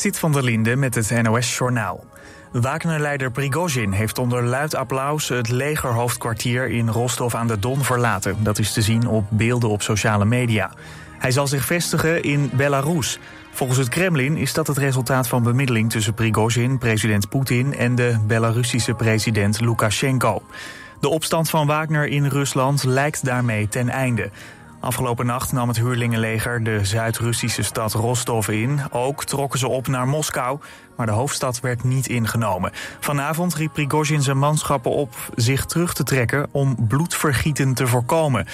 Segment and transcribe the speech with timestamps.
[0.00, 2.04] Sit van der Linde met het NOS-journaal.
[2.52, 8.36] Wagner-leider Prigozhin heeft onder luid applaus het legerhoofdkwartier in Rostov aan de Don verlaten.
[8.42, 10.70] Dat is te zien op beelden op sociale media.
[11.18, 13.18] Hij zal zich vestigen in Belarus.
[13.50, 18.18] Volgens het Kremlin is dat het resultaat van bemiddeling tussen Prigozhin, president Poetin en de
[18.26, 20.42] Belarussische president Lukashenko.
[21.00, 24.30] De opstand van Wagner in Rusland lijkt daarmee ten einde.
[24.80, 28.80] Afgelopen nacht nam het huurlingenleger de Zuid-Russische stad Rostov in.
[28.90, 30.58] Ook trokken ze op naar Moskou,
[30.96, 32.72] maar de hoofdstad werd niet ingenomen.
[33.00, 38.46] Vanavond riep Prigozhin zijn manschappen op zich terug te trekken om bloedvergieten te voorkomen.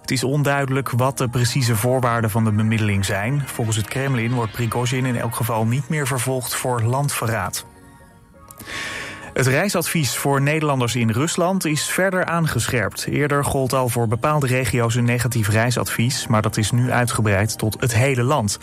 [0.00, 3.42] Het is onduidelijk wat de precieze voorwaarden van de bemiddeling zijn.
[3.46, 7.64] Volgens het Kremlin wordt Prigozhin in elk geval niet meer vervolgd voor landverraad.
[9.32, 13.06] Het reisadvies voor Nederlanders in Rusland is verder aangescherpt.
[13.06, 17.80] Eerder gold al voor bepaalde regio's een negatief reisadvies, maar dat is nu uitgebreid tot
[17.80, 18.58] het hele land.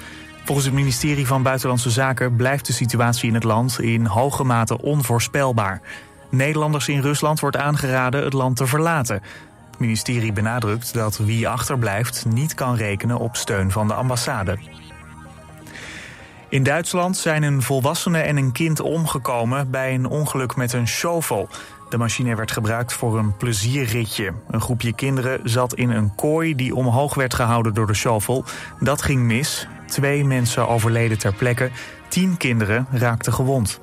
[0.46, 4.82] Volgens het ministerie van Buitenlandse Zaken blijft de situatie in het land in hoge mate
[4.82, 5.82] onvoorspelbaar.
[6.30, 9.22] Nederlanders in Rusland wordt aangeraden het land te verlaten.
[9.70, 14.58] Het ministerie benadrukt dat wie achterblijft niet kan rekenen op steun van de ambassade.
[16.50, 21.50] In Duitsland zijn een volwassene en een kind omgekomen bij een ongeluk met een shovel.
[21.90, 24.34] De machine werd gebruikt voor een plezierritje.
[24.48, 28.44] Een groepje kinderen zat in een kooi die omhoog werd gehouden door de shovel.
[28.80, 29.68] Dat ging mis.
[29.88, 31.70] Twee mensen overleden ter plekke.
[32.08, 33.80] Tien kinderen raakten gewond.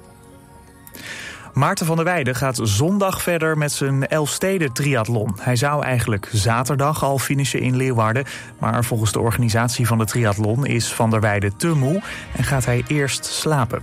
[1.57, 5.37] Maarten van der Weijden gaat zondag verder met zijn Elfsteden triathlon.
[5.41, 8.25] Hij zou eigenlijk zaterdag al finishen in Leeuwarden.
[8.59, 12.03] Maar volgens de organisatie van de triathlon is van der Weijden te moe
[12.37, 13.83] en gaat hij eerst slapen.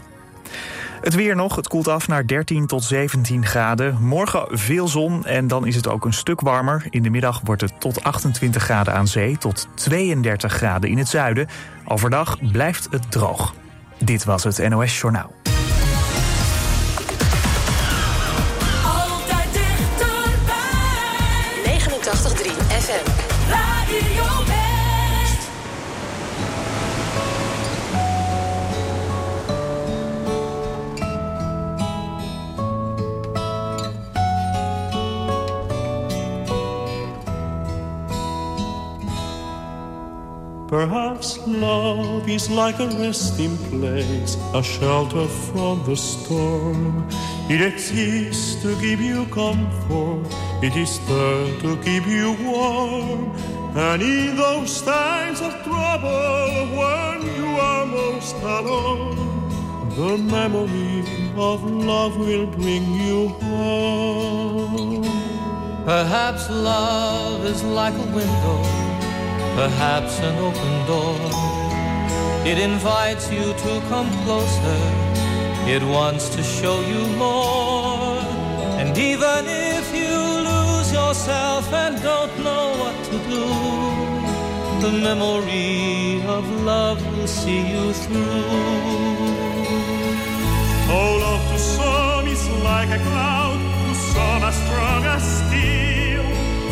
[1.02, 3.98] Het weer nog, het koelt af naar 13 tot 17 graden.
[4.02, 6.86] Morgen veel zon en dan is het ook een stuk warmer.
[6.90, 11.08] In de middag wordt het tot 28 graden aan zee, tot 32 graden in het
[11.08, 11.48] zuiden.
[11.88, 13.54] Overdag blijft het droog.
[13.98, 15.43] Dit was het NOS Journaal.
[40.74, 47.08] Perhaps love is like a resting place, a shelter from the storm.
[47.48, 50.26] It exists to give you comfort,
[50.64, 53.36] it is there to keep you warm.
[53.76, 59.16] And in those times of trouble, when you are most alone,
[59.96, 61.06] the memory
[61.38, 65.04] of love will bring you home.
[65.86, 68.83] Perhaps love is like a window
[69.56, 71.18] perhaps an open door.
[72.46, 74.82] It invites you to come closer,
[75.76, 78.20] it wants to show you more.
[78.80, 80.16] And even if you
[80.50, 83.46] lose yourself and don't know what to do,
[84.84, 89.44] the memory of love will see you through.
[90.96, 96.26] Oh, love to some is like a cloud, to some as strong as steel.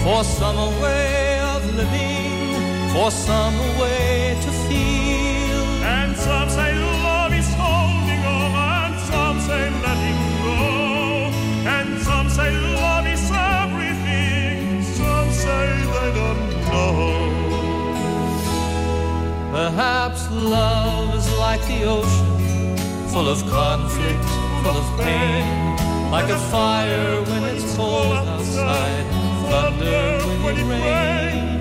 [0.03, 2.20] For some a way of living
[2.93, 5.61] for some way to feel.
[5.97, 6.71] And some say
[7.03, 10.59] love is holding on, and some say letting go.
[11.75, 15.65] And some say love is everything, some say
[15.95, 16.95] they don't know.
[19.51, 22.77] Perhaps love is like the ocean,
[23.07, 24.25] full of conflict,
[24.63, 25.77] full of pain.
[26.11, 29.05] Like a fire when it's cold outside,
[29.49, 31.60] thunder when it rains.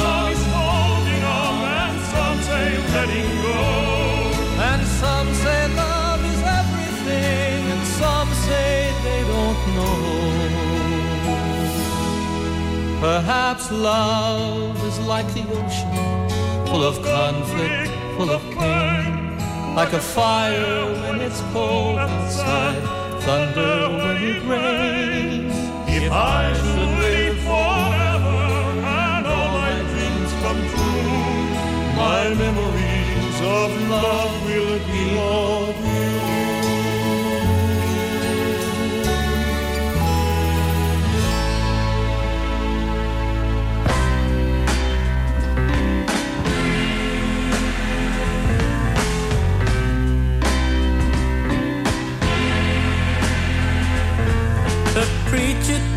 [13.01, 19.73] Perhaps love is like the ocean, full of conflict, full of pain.
[19.73, 22.83] Like a fire when it's cold outside,
[23.21, 25.55] thunder when it rains.
[25.89, 28.39] If I should live forever
[28.85, 35.90] and all my dreams come true, my memories of love will be of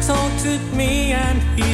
[0.06, 1.74] talk to me and he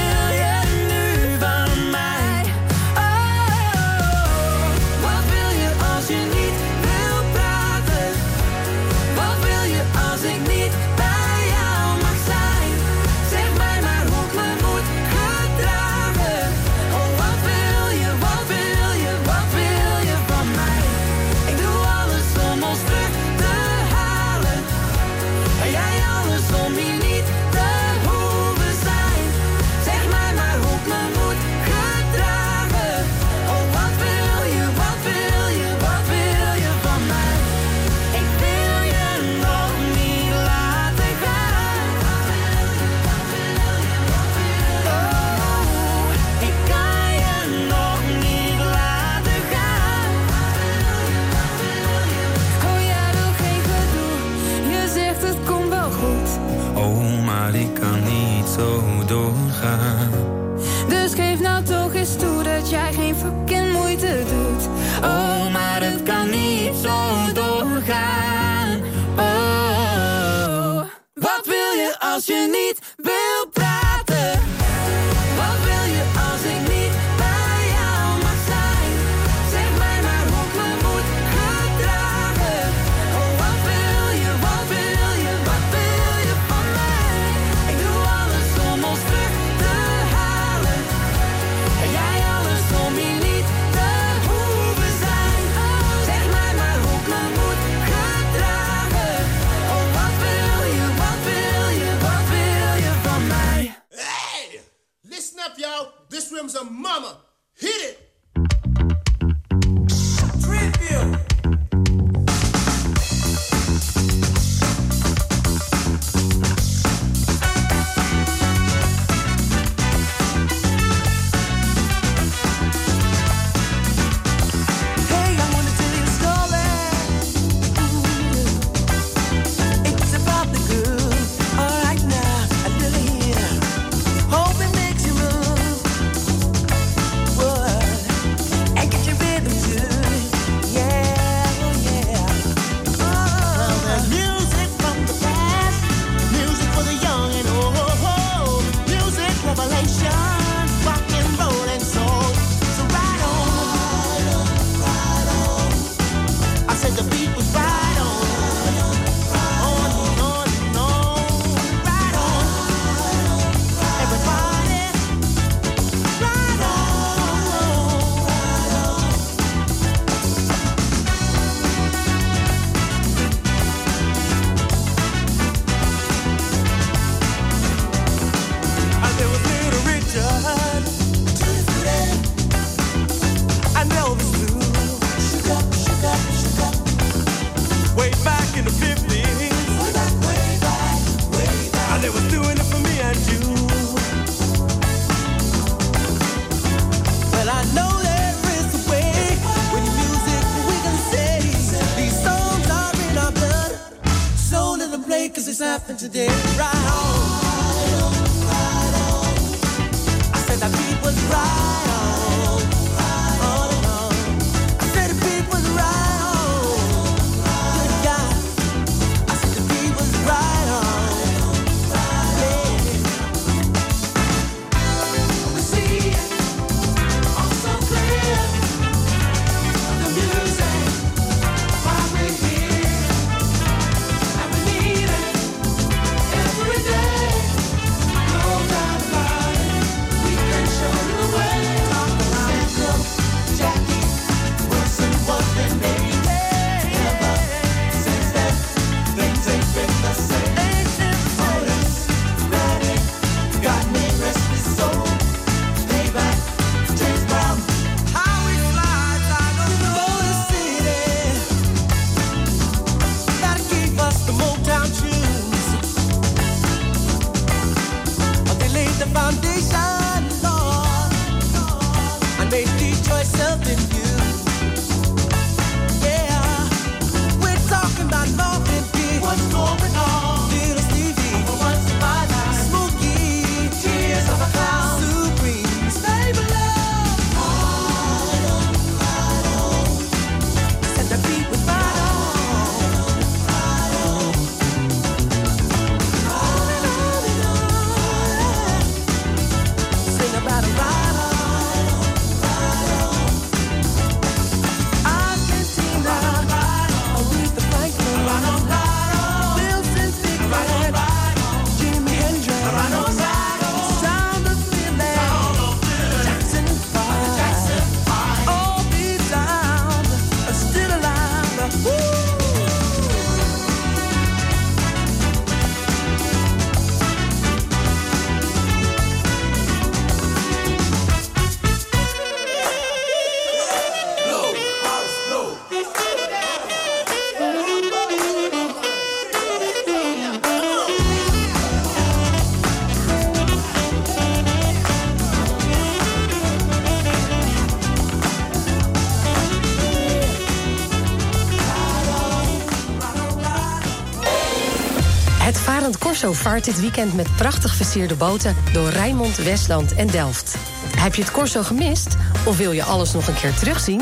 [356.33, 360.55] Vaart dit weekend met prachtig versierde boten door Rijnmond, Westland en Delft.
[360.97, 364.01] Heb je het Corso gemist of wil je alles nog een keer terugzien?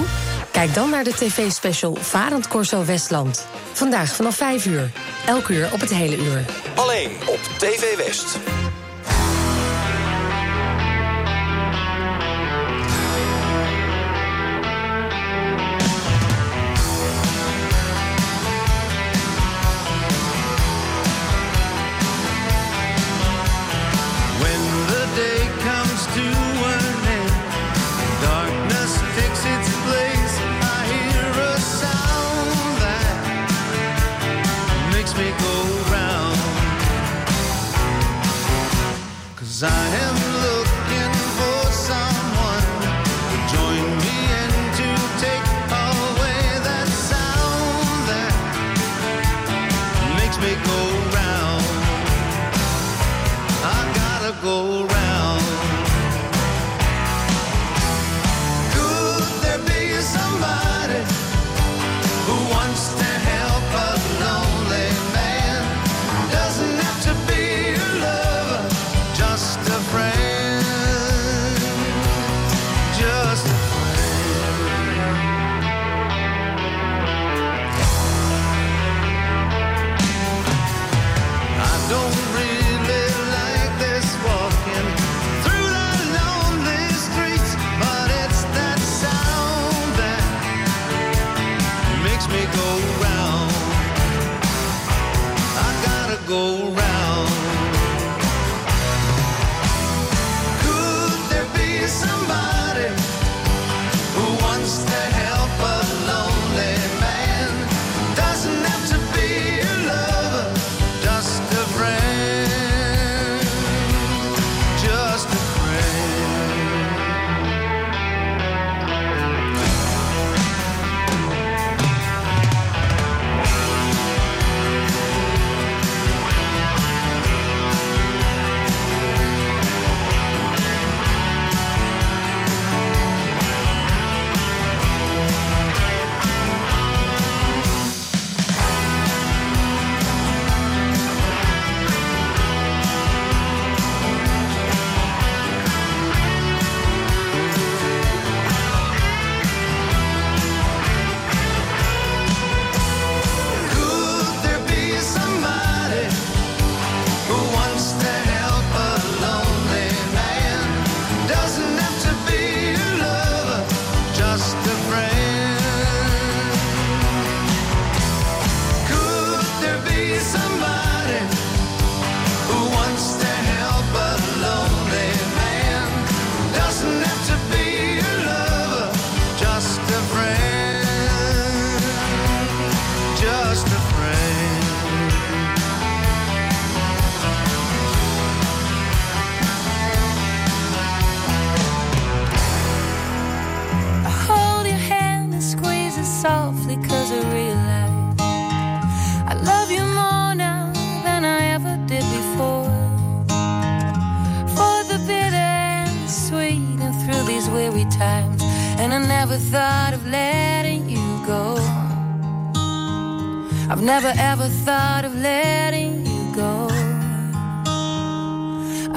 [0.52, 3.48] Kijk dan naar de tv-special Varend Corso Westland.
[3.74, 4.92] Vandaag vanaf 5 uur.
[5.26, 6.46] Elk uur op het hele uur.
[6.76, 8.59] Alleen op TV West.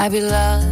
[0.03, 0.72] I'd be loved.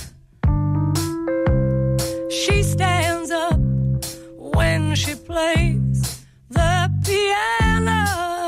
[2.31, 3.59] She stands up
[4.37, 8.40] when she plays the piano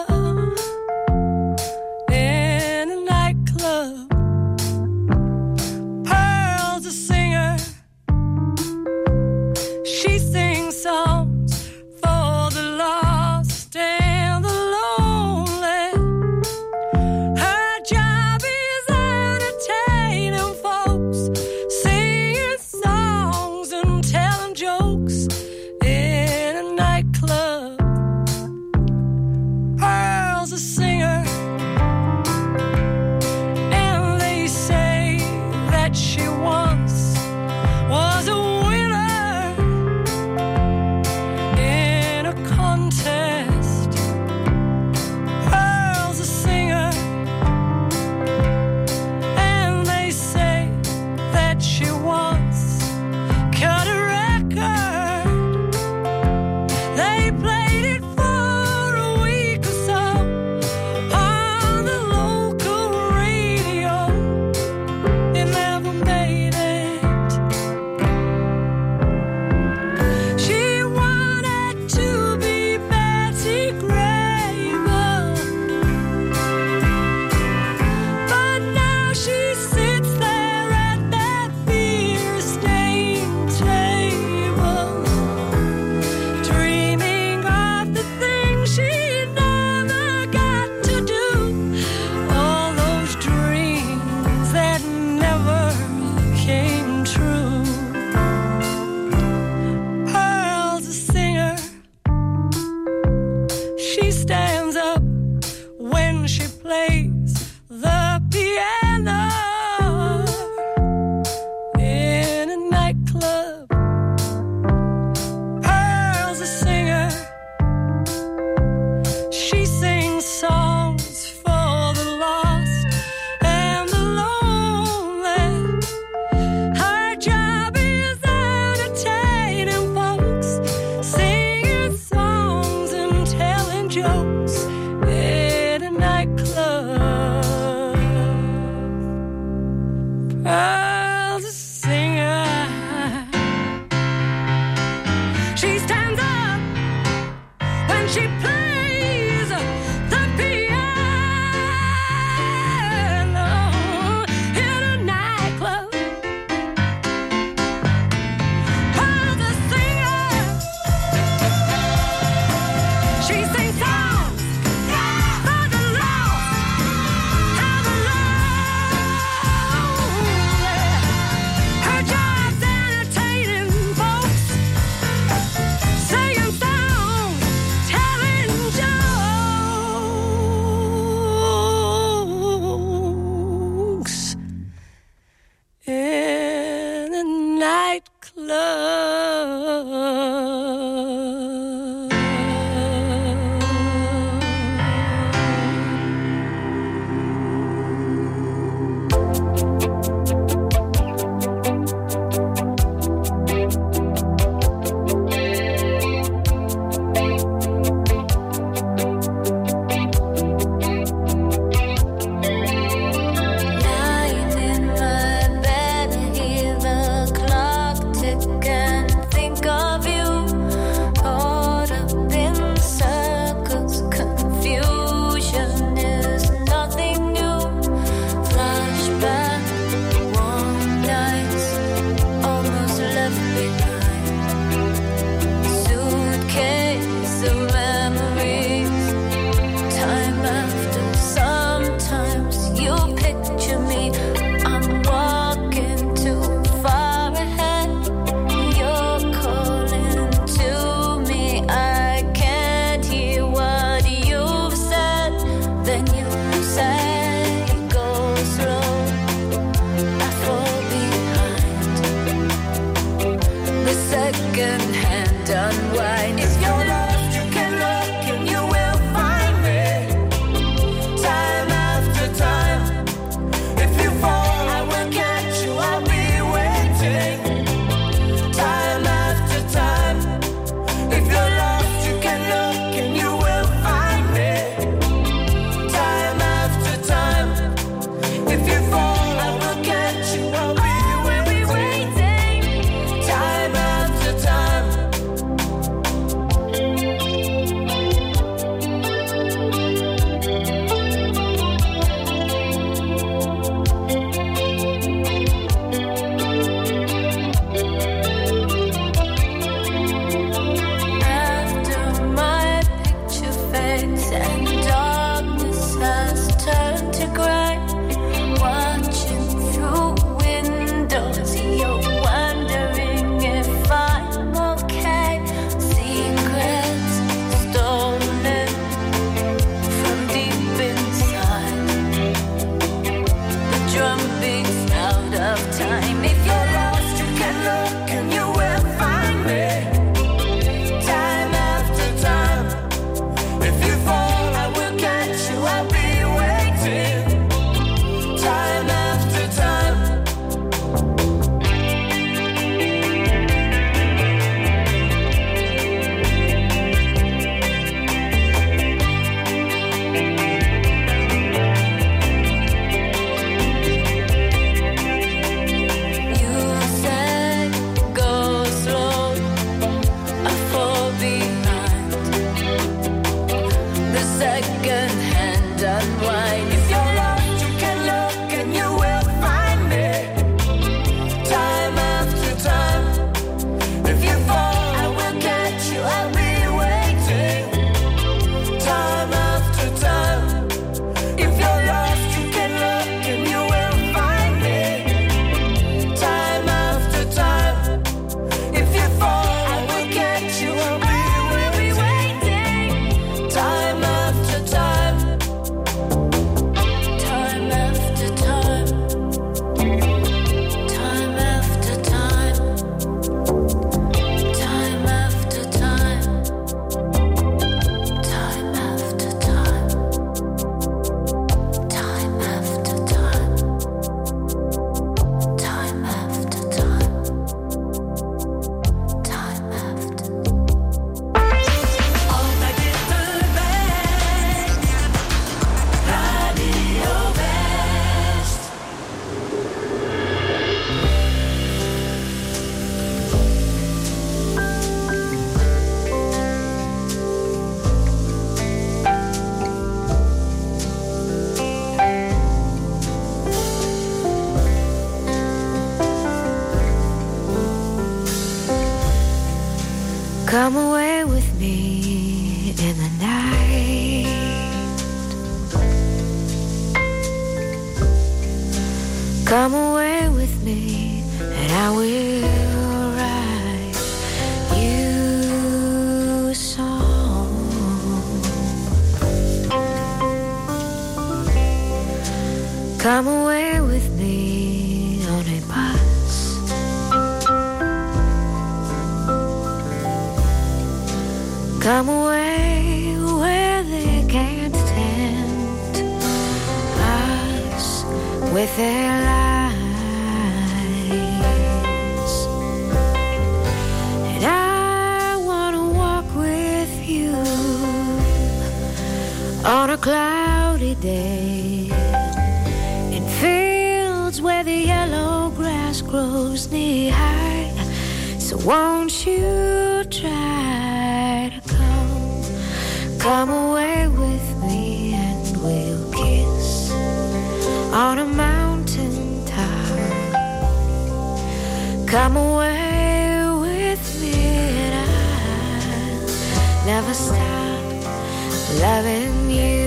[537.23, 539.82] stop loving you.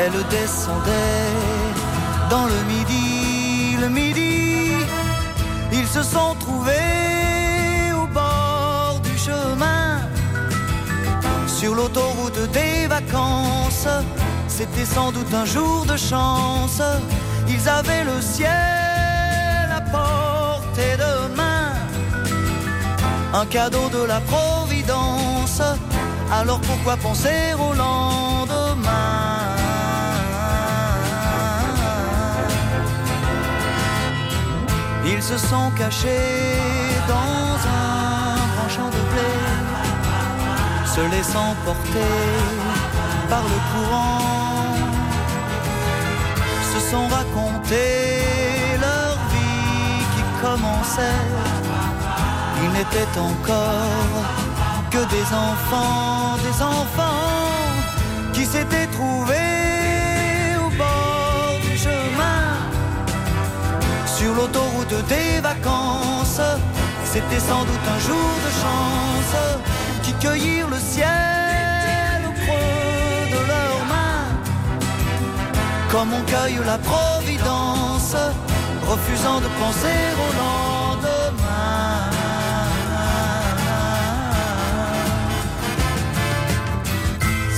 [0.00, 1.34] Elle descendait
[2.30, 4.72] dans le midi, le midi.
[5.72, 9.98] Ils se sont trouvés au bord du chemin
[11.48, 13.88] sur l'autoroute des vacances.
[14.46, 16.80] C'était sans doute un jour de chance.
[17.48, 21.72] Ils avaient le ciel à portée de main.
[23.34, 25.60] Un cadeau de la Providence.
[26.30, 28.57] Alors pourquoi penser au lendemain
[35.10, 36.52] Ils se sont cachés
[37.08, 39.58] dans un grand champ de blé
[40.94, 42.14] se laissant porter
[43.30, 44.74] par le courant,
[46.72, 48.22] se sont racontés
[48.80, 51.26] leur vie qui commençait.
[52.62, 54.24] Ils n'étaient encore
[54.90, 57.38] que des enfants, des enfants
[58.32, 59.47] qui s'étaient trouvés
[64.88, 66.40] des vacances.
[67.04, 69.36] C'était sans doute un jour de chance
[70.02, 74.28] qui cueillirent le ciel au creux de leurs mains,
[75.90, 78.16] comme on cueille la providence,
[78.86, 82.10] refusant de penser au lendemain.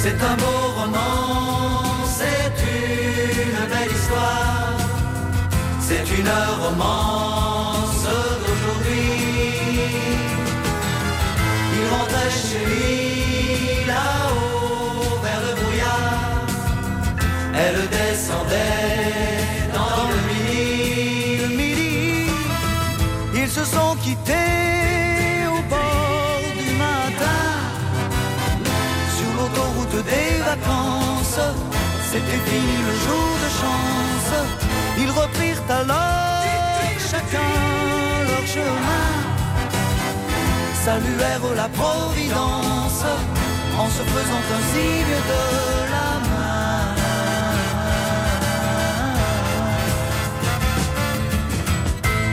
[0.02, 4.49] C'est un beau roman, c'est une belle histoire,
[5.92, 6.30] c'est une
[6.62, 8.04] romance
[8.44, 9.10] d'aujourd'hui.
[11.74, 16.46] Il rentrait chez lui là-haut vers le brouillard.
[17.62, 19.42] Elle descendait
[19.74, 21.38] dans le midi.
[21.42, 22.30] Le midi,
[23.34, 27.42] ils se sont quittés au bord du matin.
[29.16, 31.40] Sur l'autoroute des vacances,
[32.12, 34.69] c'était fini le jour de chance
[35.10, 36.44] ils reprirent alors
[37.10, 37.52] chacun
[38.28, 39.08] leur chemin.
[40.84, 43.04] Saluèrent la Providence
[43.76, 45.44] en se faisant un signe de
[45.94, 46.84] la main.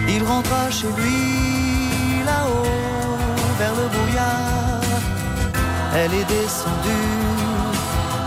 [0.08, 3.18] Il rentra chez lui là-haut
[3.58, 4.82] vers le brouillard.
[5.96, 7.22] Elle est descendue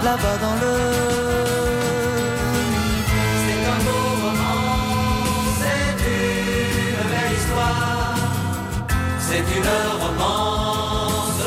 [0.02, 1.29] là-bas dans le
[9.30, 9.70] C'est une
[10.00, 11.42] romance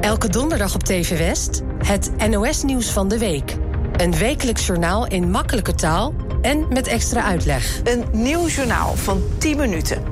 [0.00, 3.56] Elke donderdag op TV West het NOS-nieuws van de week.
[3.96, 7.80] Een wekelijks journaal in makkelijke taal en met extra uitleg.
[7.84, 10.02] Een nieuw journaal van 10 minuten.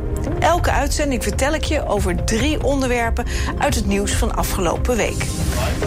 [0.41, 3.24] Elke uitzending vertel ik je over drie onderwerpen
[3.59, 5.26] uit het nieuws van afgelopen week.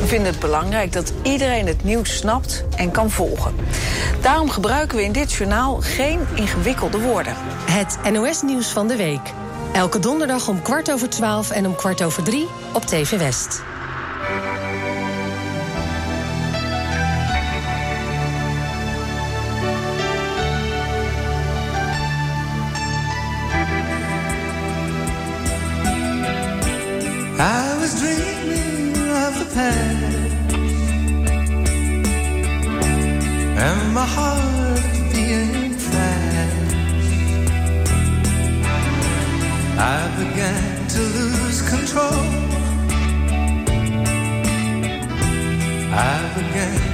[0.01, 3.55] We vinden het belangrijk dat iedereen het nieuws snapt en kan volgen.
[4.21, 7.33] Daarom gebruiken we in dit journaal geen ingewikkelde woorden.
[7.69, 9.33] Het NOS-nieuws van de week.
[9.73, 13.61] Elke donderdag om kwart over twaalf en om kwart over drie op TV West.
[39.93, 42.23] I began to lose control.
[45.91, 46.90] I began